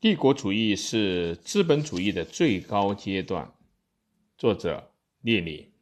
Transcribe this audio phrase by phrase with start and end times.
[0.00, 3.52] 帝国主义是资本主义的最高阶段。
[4.36, 5.72] 作者列宁。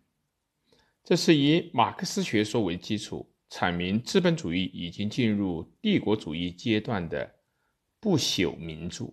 [1.04, 7.31] 这是以马克思学说为基础，阐明资本主义已经进入帝国主义阶段的
[8.00, 9.12] 不朽名著。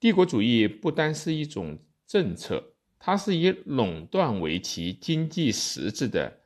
[0.00, 6.40] 帝国主义不单是一种政策，它是以垄断为其经济实质的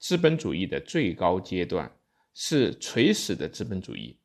[0.00, 1.96] 资本主义的最高阶段，
[2.34, 4.18] 是垂死的资本主义。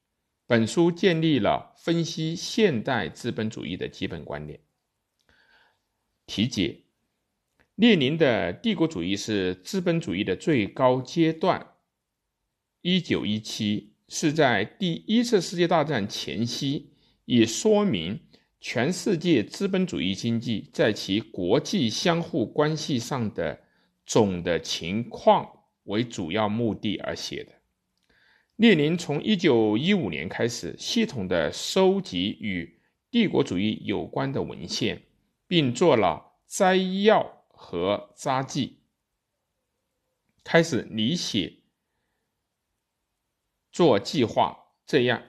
[0.46, 4.60] 本书建立了分析现代资本主义的基本观点。
[6.26, 6.84] 题解：
[7.76, 11.76] 列宁的帝国主义是资本主义的最高阶段。
[12.82, 16.92] 一九一七是在第一次世界大战前夕，
[17.24, 18.20] 以说明
[18.60, 23.58] 全世界资本主义经济在其国际相互关系上的
[24.06, 25.50] 总的情况
[25.86, 27.63] 为主要目的而写的。
[28.56, 32.80] 列宁从1915年开始，系统地收集与
[33.10, 35.02] 帝国主义有关的文献，
[35.48, 38.78] 并做了摘要和札记，
[40.44, 41.54] 开始拟写、
[43.72, 45.24] 做计划，这样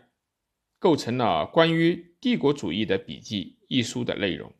[0.78, 4.52] 构成了关于帝国主义的笔记一书的内容。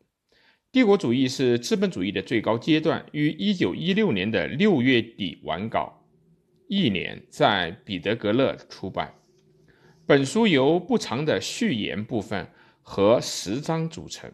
[0.71, 6.01] 帝国主义是资本主义的最高阶段，于1916年的6月底完稿。
[6.67, 9.13] 一年在彼得格勒出版。
[10.05, 12.47] 本书由不长的序言部分
[12.81, 14.31] 和十章组成。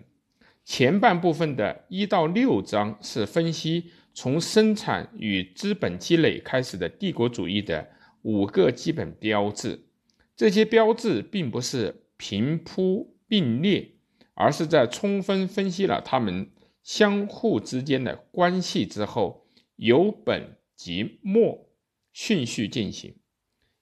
[0.63, 7.89] 前半部分的一到六章是分析从生产与资本积累开始的帝国主义的
[8.21, 9.87] 五个基本标志。
[10.35, 13.91] 这些标志并不是平铺并列，
[14.33, 16.49] 而是在充分分析了它们
[16.83, 21.70] 相互之间的关系之后，由本及末。
[22.13, 23.15] 顺序进行。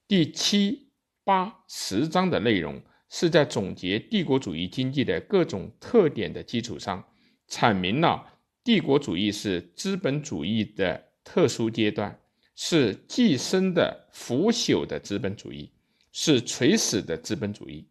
[0.06, 0.90] 第七、
[1.24, 7.04] 八、十章的内容是在总结帝国主义经济的各种特点的基础上，
[7.48, 12.20] 阐明了帝国主义是资本主义的特殊阶段，
[12.54, 15.72] 是寄生的腐朽的资本主义，
[16.12, 17.88] 是垂死的资本主义。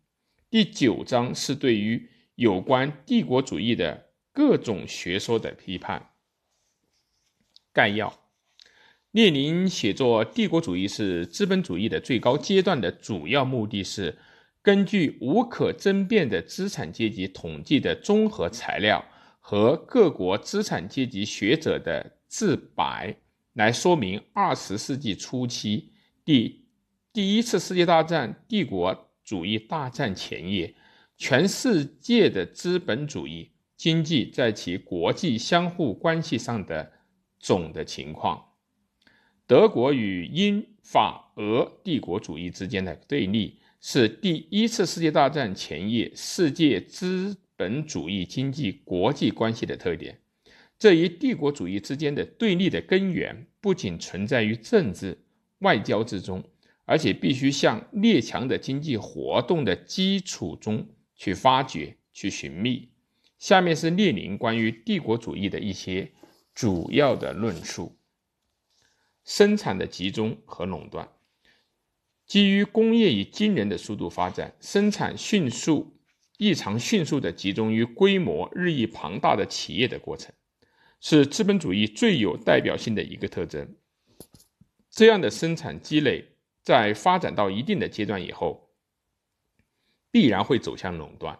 [0.50, 6.12] 第九章是对于有关帝国主义的各种学说的批判。
[7.72, 8.29] 概要。
[9.12, 14.16] 列宁写作《帝国主义是资本主义的最高阶段》的主要目的是，
[14.62, 19.04] 根据无可争辩的资产阶级统计的综合材料
[19.40, 23.16] 和各国资产阶级学者的自白，
[23.54, 25.92] 来说明二十世纪初期
[26.24, 26.68] 第
[27.12, 30.76] 第一次世界大战帝国主义大战前夜，
[31.18, 36.92] 全世界的资本主义经济在其国际相互关系上的
[37.40, 38.49] 总的情况。
[39.50, 50.20] 德国与英法俄帝国主义之间的对立，是第一次世界大战前夜世界资本主义经济国际关系的特点。
[50.78, 55.18] 这一帝国主义之间的对立的根源，不仅存在于政治
[55.62, 56.44] 外交之中，
[56.86, 62.90] 而且必须向列强的经济活动的基础中去发掘、去寻觅。
[63.40, 66.12] 下面是列宁关于帝国主义的一些
[66.54, 67.96] 主要的论述。
[69.30, 71.08] 生产的集中和垄断，
[72.26, 76.00] 基于工业以惊人的速度发展，生产迅速、
[76.40, 80.34] 异常迅速的集中于规模日益庞大的企业的过程，
[81.00, 83.76] 是资本主义最有代表性的一个特征。
[84.90, 86.26] 这样的生产积累
[86.64, 88.72] 在发展到一定的阶段以后，
[90.10, 91.40] 必然会走向垄断。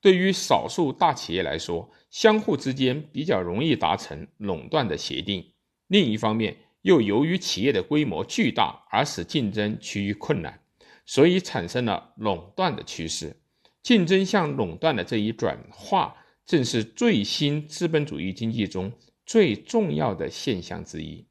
[0.00, 5.52] 对于少数大企业来说，相互之间比较容易达成垄断的协定。
[5.86, 10.60] 另一方面，又由于企业的规模巨大而使竞争趋于困难，
[11.04, 13.36] 所以产生了垄断的趋势。
[13.82, 16.14] 竞争向垄断的这一转化，
[16.46, 18.92] 正是最新资本主义经济中
[19.26, 21.26] 最重要的现象之一。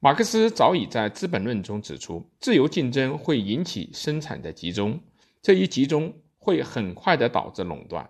[0.00, 5.00] 马克思早已在《资本论》中指出，自由竞争会引起生产的集中，
[5.42, 8.08] 这一集中会很快的导致垄断。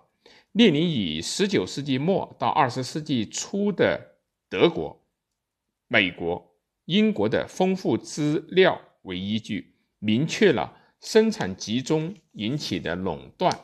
[0.51, 4.17] 列宁以19世纪末到20世纪初的
[4.49, 5.03] 德国、
[5.87, 6.48] 美国。
[6.89, 13.55] 英国的丰富资料为依据，明确了生产集中引起的垄断，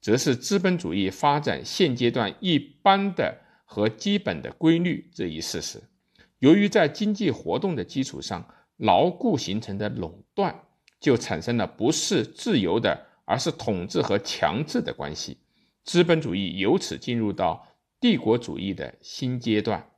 [0.00, 3.36] 则是资本主义发展现阶段一般的
[3.66, 5.78] 和基本的规律这一事实。
[6.38, 8.42] 由于在经济活动的基础上
[8.78, 10.58] 牢固形成的垄断，
[10.98, 15.36] 就产生了不是自由的，而是统治和强制的关系。
[15.84, 17.68] 资本主义由此进入到
[18.00, 19.89] 帝国主义的新阶段。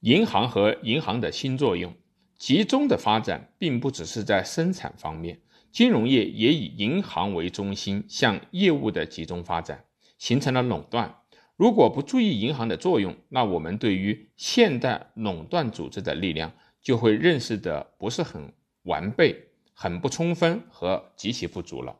[0.00, 1.92] 银行和银行的新作用，
[2.38, 9.84] 集中的发展并不只是在生产方面，金融业也以银行为中心，向业务的集中发展，
[10.16, 11.18] 形成了垄断。
[11.54, 18.54] 如果不注意银行的作用，那我们对于现代垄断组织的力量就会认识的不是很
[18.84, 21.96] 完备、很不充分和极其不足了。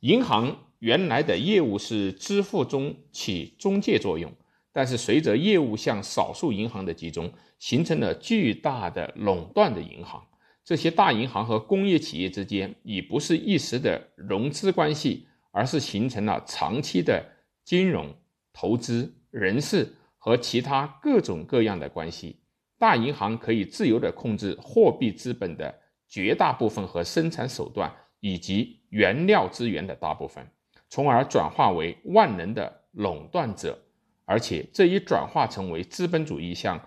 [0.00, 4.30] 银行原来的业务是支付中起中介作用，
[4.72, 10.26] 但是随着业务向少数银行的集中，形成了巨大的垄断的银行。
[10.64, 17.24] 这些大银行和工业企业之间已不是一时的融资关系，而是形成了长期的
[17.64, 18.14] 金融。
[18.54, 22.36] 投资、人事和其他各种各样的关系，
[22.78, 25.74] 大银行可以自由地控制货币资本的
[26.06, 27.90] 绝大部分和生产手段，
[28.20, 30.46] 以及原料资源的大部分，
[30.90, 33.78] 从而转化为万能的垄断者。
[34.24, 36.80] 而且，这一转化成为资本主义向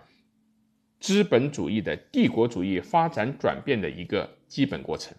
[1.00, 5.16] 资本主义的帝国主义发展转变的一个基本过程。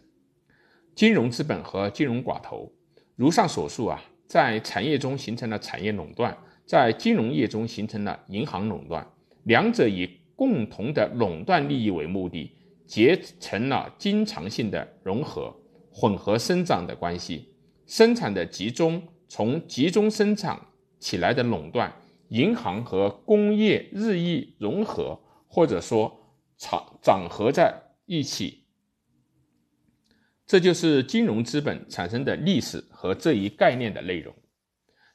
[0.96, 2.72] 金融资本和金融寡头，
[3.16, 4.04] 如上所述啊。
[4.28, 9.08] 在产业中形成了产业垄断，在金融业中形成了银行垄断，
[9.44, 12.52] 两者以共同的垄断利益为目的，
[12.86, 15.56] 结成了经常性的融合、
[15.90, 17.48] 混合生长的关系。
[17.86, 20.60] 生产的集中，从集中生产
[21.00, 21.90] 起来的垄断，
[22.30, 27.74] 银行和工业日益融合，或者说长长合在
[28.06, 28.66] 一起。
[30.46, 34.34] 这就是金融资本产生的历史和这一概念的内容。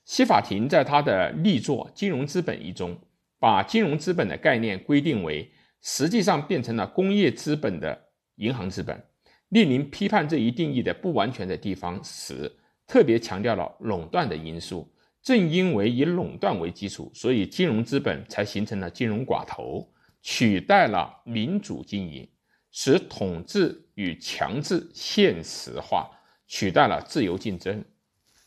[0.05, 2.99] 西法庭在他的力作《金融资本》一中，
[3.38, 5.50] 把金融资本的概念规定为
[5.81, 9.03] 实际上变成了工业资本的银行资本。
[9.49, 12.50] 列宁批判这一定义的不完全的地方时，
[12.87, 14.93] 特别强调了垄断的因素。
[15.22, 19.88] 正因为以垄断为基础，所以金融资本才形成了金融寡头，
[20.20, 22.28] 取代了民主经营。
[22.74, 26.10] 使统治与强制现实化
[26.46, 27.84] 取代了自由竞争。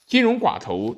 [0.07, 0.95] 金融寡头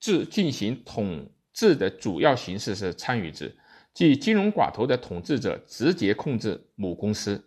[0.00, 3.54] 制进行统治的主要形式是参与制，
[3.92, 7.44] 即金融寡头的统治者直接控制母公司，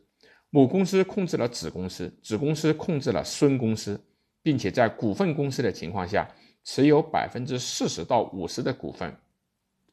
[0.51, 4.00] 母公司控制了子公司，子公司控制了孙公司，
[4.44, 6.30] 并且在股份公司的情况下，
[6.66, 9.16] 持有百分之四十到五十的股份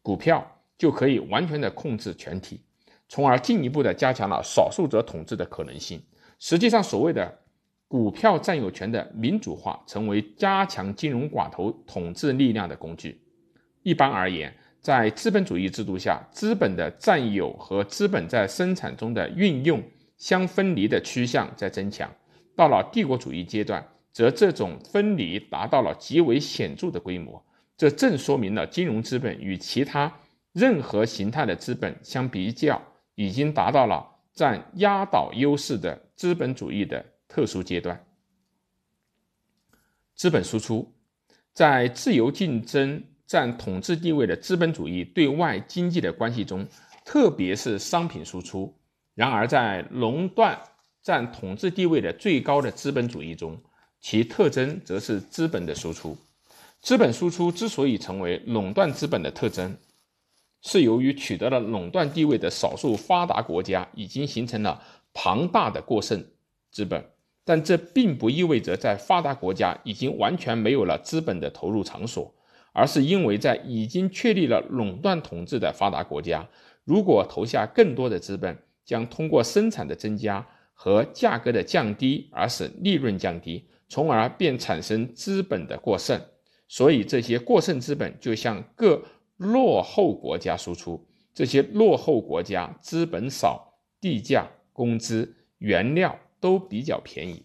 [0.03, 0.45] 股票
[0.77, 2.61] 就可以完全的控制全体。
[3.09, 6.03] 从而进一步的加强了少数者统治的可能性。
[6.39, 7.39] 实际上，所谓的
[7.87, 13.21] 股票占有权的民主化，成为加强金融寡头统治力量的工具。
[13.83, 19.83] 一般而言，在资本主义制度下，资本的占有和资本在生产中的运用
[20.17, 22.11] 相分离的趋向在增强。
[22.57, 27.45] 到了帝国主义阶段，则这种分离达到了极为显著的规模。
[27.77, 30.13] 这正说明了金融资本与其他
[30.53, 32.81] 任何形态的资本相比较。
[33.15, 38.07] 已经达到了占压倒优势的资本主义的特殊阶段。
[40.15, 40.95] 资本输出，
[41.53, 46.67] 在自由竞争占统治地位的资本主义对外经济的关系中，
[47.05, 48.75] 特别是商品输出；
[49.15, 50.59] 然而，在垄断
[51.03, 53.61] 占统治地位的最高的资本主义中，
[54.03, 56.19] 其特征则是资本的输出。
[56.81, 59.77] 资本输出之所以成为垄断资本的特征，
[60.61, 64.83] 是由于取得了垄断地位的少数发达国家已经形成了
[65.15, 66.25] 庞大的过剩
[66.73, 67.05] 资本，
[67.45, 72.35] 但这并不意味着在发达国家已经完全没有了资本的投入场所，
[72.73, 76.49] 而是因为在已经确立了垄断统治的发达国家，
[76.85, 80.45] 如果投下更多的资本，将通过生产的增加
[80.75, 86.19] 和价格的降低而使利润降低，从而便产生资本的过剩，
[86.67, 89.03] 所以这些过剩资本就向各。
[89.37, 97.45] 落后国家输出，这些落后国家资本少，地价、工资、原料都比较便宜。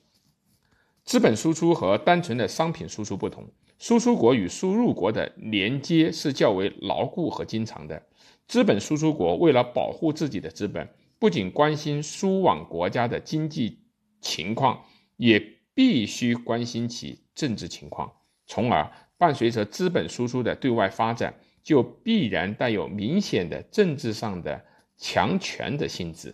[1.04, 3.46] 资本输出和单纯的商品输出不同，
[3.80, 8.04] 输出国与输入国的连接是较为牢固和经常的。
[8.48, 10.88] 资本输出国为了保护自己的资本，
[11.20, 13.80] 不仅关心输往国家的经济
[14.22, 14.84] 情况，
[15.16, 18.12] 也必须关心其政治情况，
[18.48, 21.32] 从而伴随着资本输出的对外发展。
[21.68, 24.64] 就必然带有明显的政治上的
[24.96, 26.34] 强权的性质。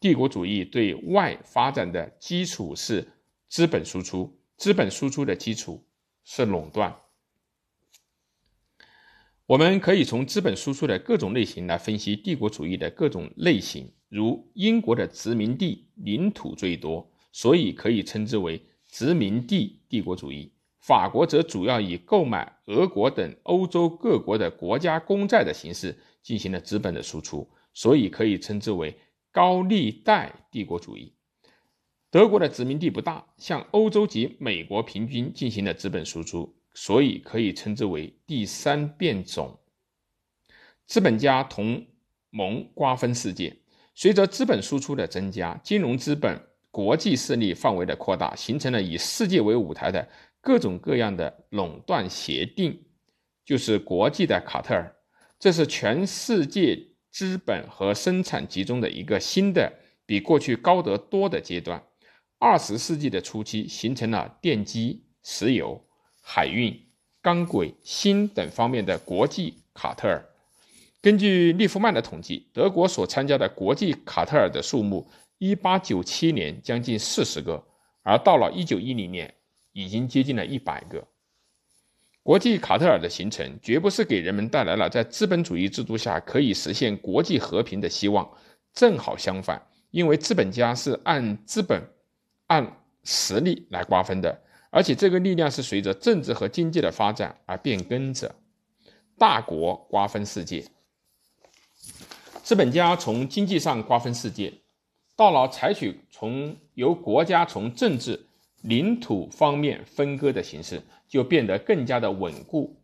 [0.00, 3.06] 帝国主义对外发展的基础是
[3.46, 5.86] 资本输出，资本输出的基础
[6.24, 6.96] 是垄断。
[9.46, 13.92] 我们可以从资本输出的各种类型来分析帝国主义的各种类型。
[14.08, 20.50] 如英国的殖民地领土最多，所以可以称之为殖民地帝国主义。
[20.78, 28.96] 法国则主要以购买俄国等欧洲各国的国家公债的形式进行了资本的输出，所以可以称之为
[29.30, 31.12] 高利贷帝国主义。
[32.10, 39.60] 德国的殖民地不大，向欧洲及美国平均进行了资本输出，所以可以称之为第三变种。
[40.86, 41.84] 资本家同
[42.30, 43.54] 盟瓜分世界。
[43.94, 46.40] 随着资本输出的增加，金融资本
[46.76, 50.06] 国际势力范围的扩大，形成了以世界为舞台的
[50.42, 52.78] 各种各样的垄断协定，
[53.46, 54.94] 就是国际的卡特尔。
[55.38, 56.78] 这是全世界
[57.10, 59.72] 资本和生产集中的一个新的、
[60.04, 61.82] 比过去高得多的阶段。
[62.38, 65.82] 二十世纪的初期，形成了电机、石油、
[66.20, 66.78] 海运、
[67.22, 70.22] 钢轨、锌等方面的国际卡特尔。
[71.00, 77.62] 根据利弗曼的统计，德国所参加的国际卡特尔的数目，一八九七年将近四十个，
[78.02, 79.34] 而到了一九一零年，
[79.72, 81.06] 已经接近了一百个。
[82.22, 88.28] 国际卡特尔的形成，绝不是给人们带来了在资本主义制度下可以实现国际和平的希望，
[88.72, 91.80] 正好相反，因为资本家是按资本、
[92.48, 98.34] 按实力来瓜分的，而且这个力量是随着政治和经济的发展而变更着。
[99.16, 100.64] 大国瓜分世界。
[102.42, 104.52] 资本家从经济上瓜分世界，
[105.16, 108.26] 到了采取从由国家从政治、
[108.62, 112.76] 领土方面分割的形式，就变得更加的稳固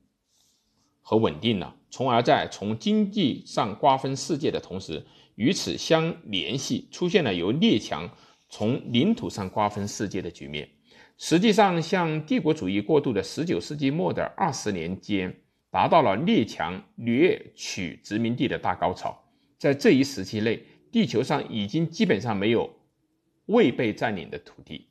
[1.02, 1.76] 和稳定了。
[1.90, 8.08] 从而在从经济上瓜分世界的同时，与此相联系，出现了由列强
[8.48, 10.66] 从领土上瓜分世界的局面。
[11.18, 15.36] 实际上，向帝国主义过渡的十九世纪末的二十年间，
[15.70, 19.22] 达到了列强掠取殖民地的大高潮。
[19.58, 22.70] 在这一时期内，地球上已经基本上没有
[23.46, 24.90] 未被占领的土地。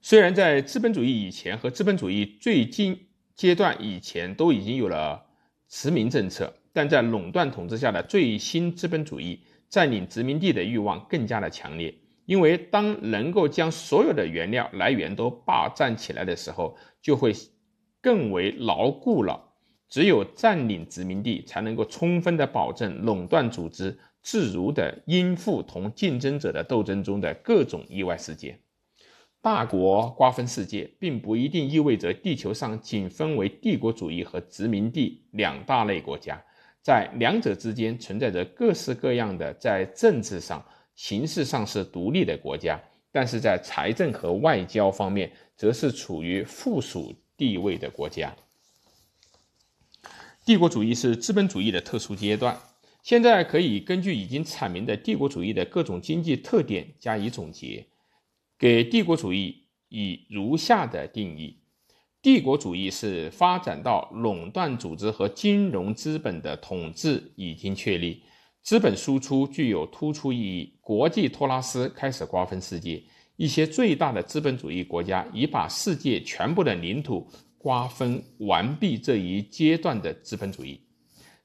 [0.00, 5.26] 虽然在资本主义以前和资本主义最近阶段以前都已经有了
[5.68, 11.94] 殖民政策，但在垄断统治下的最新资本主义占领殖民地的欲望更加的强烈。
[12.24, 17.34] 因为当能够将所有的原料来源都霸占起来的时候，就会
[18.00, 19.49] 更为牢固了。
[19.90, 28.58] 只有占领殖民地，才能够充分的保证垄断组织自如的应付同竞争者的斗争中的各种意外事件。
[29.42, 36.40] 大国瓜分世界，并不一定意味着地球上仅分为帝国主义和殖民地两大类国家，
[36.82, 42.78] 在两者之间存在着各式各样的在政治上、形式上是独立的国家，
[43.10, 48.30] 但是在财政和外交方面，则是处于附属地位的国家。
[50.44, 52.58] 帝国主义是资本主义的特殊阶段。
[53.02, 57.86] 现在可以根据已经阐明的帝国主义的各种经济特点加以总结，
[58.58, 61.58] 给帝国主义以如下的定义：
[62.20, 68.22] 帝国主义是发展到垄断组织和金融资本的统治已经确立，
[68.62, 73.02] 资本输出具有突出意义，国际托拉斯开始瓜分世界，
[73.36, 77.26] 一些最大的资本主义国家已把世界全部的领土。
[77.62, 80.80] 瓜分完毕这一阶段的资本主义，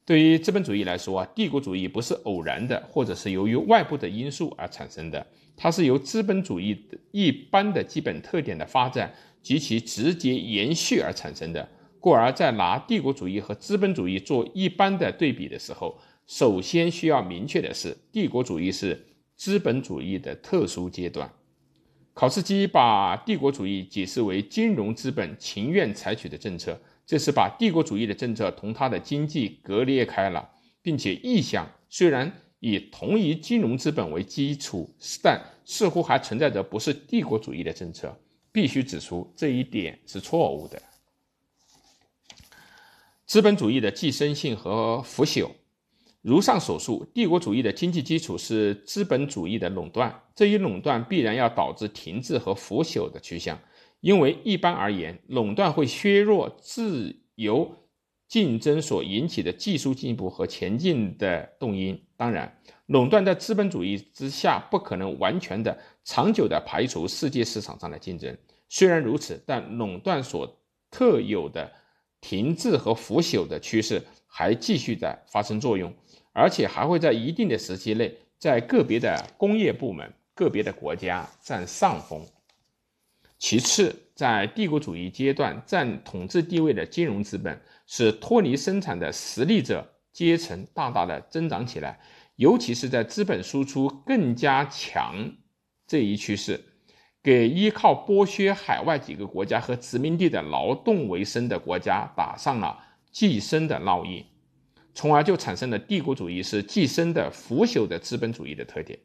[0.06, 11.68] 对于资本主义来说啊，帝国主义不是偶然的，或者是由于外部的因素而产生的，它是由资本主义的一般的基本特点的发展及其直接延续而产生的。
[12.00, 19.06] 故而，在拿帝国主义和资本主义做一般的对比的时候，首先需要明确的是，帝国主义是
[19.36, 21.30] 资本主义的特殊阶段。
[22.16, 30.50] 考茨基把帝国主义解释为金融资本情愿采取的政策，这是把帝国主义的政策同它的经济割裂开了，
[30.82, 32.32] 并且意向虽然
[32.62, 34.90] 以同一金融资本为基础，
[35.22, 38.18] 但似乎还存在着不是帝国主义的政策。
[38.50, 40.82] 必须指出这一点是错误的。
[43.26, 45.52] 资本主义的寄生性和腐朽。
[46.26, 53.56] 如上所述，帝国主义的经济基础是资本主义的垄断，这一垄断必然要导致停滞和腐朽的趋向。
[54.00, 57.72] 因为一般而言，垄断会削弱自由
[58.28, 62.02] 竞争所引起的技术进步和前进的动因。
[62.18, 68.36] 当然，垄断在资本主义之下不可能完全的、长久的排除世界市场上的竞争。
[68.68, 71.72] 虽然如此，但垄断所特有的
[72.20, 75.94] 停滞和腐朽的趋势还继续在发生作用。
[76.36, 82.26] 而且还会在一定的时期内，在个别的工业部门、个别的国家占上风。
[83.40, 91.98] 其次，在帝国主义阶段占统治地位的金融资本，使脱离生产的实力者阶层大大的增长起来。
[92.36, 95.32] 尤其是在资本输出更加强
[95.88, 96.60] 这一趋势，
[97.24, 102.78] 给依靠剥削海外几个国家和殖民地的劳动为生的国家打上了
[103.10, 104.26] 寄生的烙印。
[104.96, 108.98] 从而就产生了帝国主义是寄生的腐朽的资本主义的特点。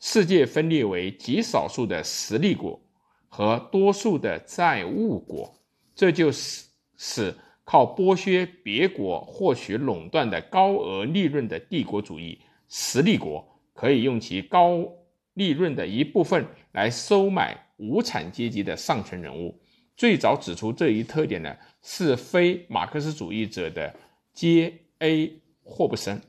[0.00, 2.80] 世界分裂为极少数的实力国
[3.28, 5.54] 和多数的债务国，
[5.94, 6.64] 这就使
[6.96, 14.82] 使靠剥削别国获取垄断的高额利润的帝国主义实力国，可以用其高
[15.34, 19.60] 利润的一部分来收买无产阶级的上层人物。
[19.94, 23.94] 最早指出这一特点的是非马克思主义者的
[24.32, 26.20] 阶 A 霍布森。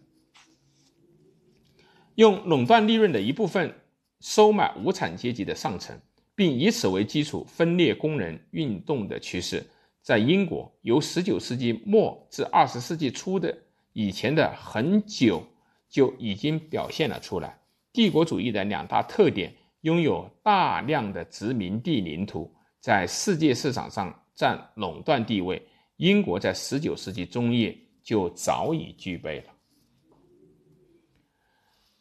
[2.16, 3.74] 用垄断利润的一部分
[4.20, 5.98] 收买无产阶级的上层，
[6.36, 9.66] 并以此为基础分裂工人运动的趋势，
[10.02, 13.58] 在英国由19世纪末至20世纪初的
[13.94, 15.42] 以前的很久
[15.90, 17.58] 就已经表现了出来。
[17.92, 25.66] 帝国主义的两大特点：拥有大量的殖民地领土，在世界市场上占垄断地位。
[25.96, 27.78] 英国在19世纪中叶
[28.10, 29.44] 就早已具备了。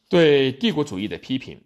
[0.08, 1.60] 对帝国主义的批评，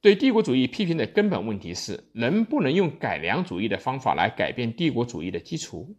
[0.00, 5.94] 对帝国主义批评的根本问题是：能不能用改良主义的方法来改变帝国主义的基础？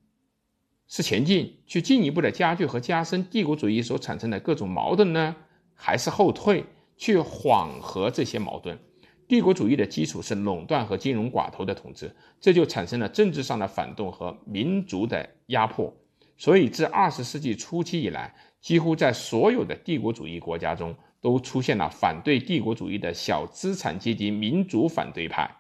[0.88, 5.36] 是前进，去进一步的加剧和加深帝国主义所产生的各种矛盾呢，
[5.76, 6.66] 还是后退，
[6.98, 8.80] 去缓和这些矛盾？
[9.28, 15.96] 帝国主义的基础是垄断和金融寡头的统治，这就产生了政治上的反动和民族的压迫。
[16.38, 20.96] 所以，自二十世纪初期以来，几乎在所有的帝国主义国家中。
[21.20, 25.58] 都出现了反对帝国主义的小资产阶级民主反对派。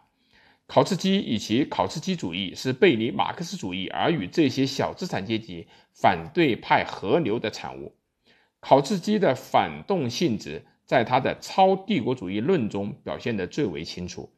[0.68, 7.96] 考茨基以其考茨基主义是背离马克思主义而与这些小资产阶级反对派合流的产物。
[8.60, 14.32] 考茨基的反动性质在他的超帝国主义论中表现得最为清楚。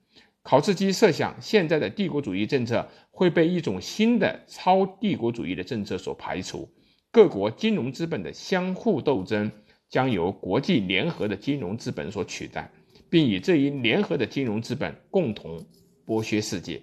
[0.49, 6.67] 考茨基设想，现在的帝国主义政策会被一种新的超帝国主义的政策所排除，
[7.11, 9.51] 各国金融资本的相互斗争。
[9.89, 12.71] 将由国际联合的金融资本所取代，
[13.09, 15.65] 并以这一联合的金融资本共同
[16.05, 16.81] 剥削世界。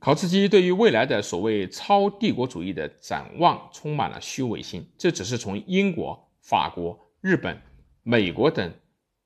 [0.00, 7.60] 考茨基对于未来的所谓超帝国主义的展望充满了虚伪性，这只是从英国、法国、日本、
[8.02, 8.72] 美国等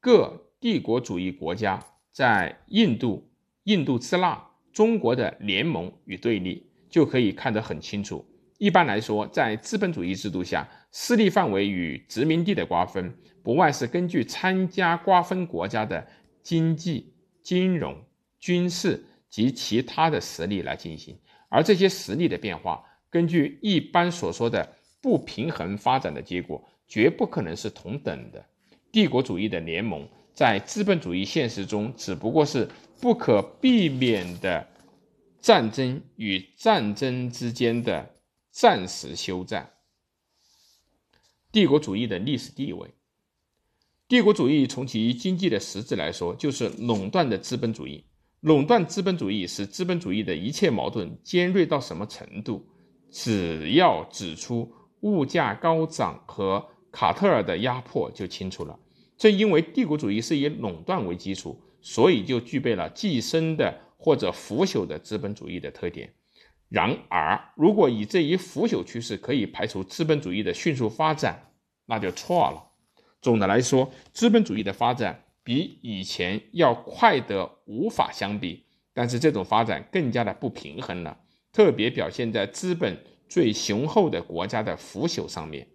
[0.00, 3.28] 各帝国主义国家在印度、
[3.64, 4.40] 印度支那、
[4.72, 8.24] 中国的联盟与对立就可以看得很清楚。
[8.58, 16.06] 一般来说，在资本主义制度下，势力范围与殖民地的瓜分，不外是根据参加瓜分国家的
[16.44, 18.00] 经济、金融、
[18.38, 21.18] 军事及其他的实力来进行。
[21.48, 28.46] 而这些实力的变化，根据一般所说的不平衡发展的结果，绝不可能是同等的。
[28.92, 32.68] 帝国主义的联盟在资本主义现实中，只不过是
[33.00, 34.68] 不可避免的
[35.40, 38.10] 战争与战争之间的。
[38.54, 39.70] 暂时休战。
[41.50, 42.90] 帝国主义的历史地位，
[44.06, 48.04] 帝国主义从其经济的实质来说，就是垄断的资本主义。
[48.40, 52.68] 垄断资本主义使资本主义的一切矛盾尖锐到什么程度？
[53.10, 58.78] 只要指出物价高涨和卡特尔的压迫就清楚了。
[59.16, 66.12] 正因为帝国主义是以垄断为基础，所以就具备了寄生的或者腐朽的资本主义的特点。
[66.68, 71.52] 然而，如果以这一腐朽趋势可以排除资本主义的迅速发展，
[71.86, 72.70] 那就错了。
[73.20, 81.20] 总的来说，资本主义的发展比以前要快得无法相比，但是这种发展更加的不平衡了，
[81.52, 85.68] 特别表现在资本最雄厚的国家的腐朽上面。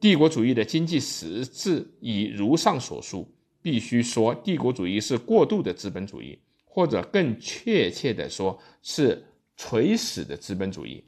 [0.00, 9.26] 帝国主义的经济实质已如上所述，必须说帝国主义是过度的资本主义，或者更确切的说是。
[9.56, 11.04] 垂死的资本主义、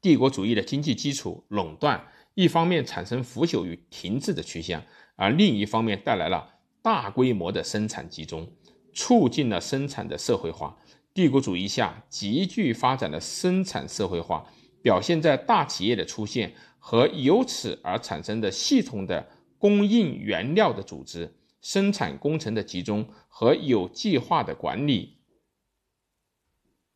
[0.00, 4.82] 帝国主义的经济基础垄断，一方面产生腐朽与停滞的趋向，
[5.14, 6.48] 而另一方面带来了
[6.80, 8.50] 大规模的生产集中，
[8.94, 10.74] 促进了生产的社会化。
[11.12, 25.18] 帝国主义下急剧发展的生产社会化，表现在大企业的出现和由此而产生的系统的供应原料的组织、生产工程的集中和有计划的管理。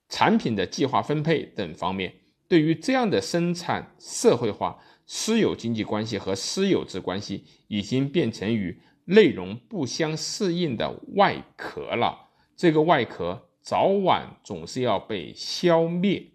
[0.08, 2.12] 产品的计划分配等方面，
[2.48, 12.30] 对于这样的生产社会化，私有经济关系和私有制关系已经变成与内容不相适应的外壳了。
[12.56, 16.32] 这个外壳早晚总是要被消灭，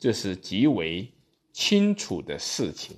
[0.00, 1.12] 这是极为
[1.60, 2.96] 清楚的事情。